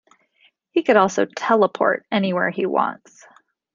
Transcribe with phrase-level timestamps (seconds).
[0.71, 3.23] He could also "Teleport" anywhere he wants.